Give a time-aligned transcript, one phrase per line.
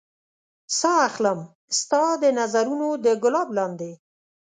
[0.77, 1.39] ساه اخلم
[1.79, 3.91] ستا د نظرونو د ګلاب لاندې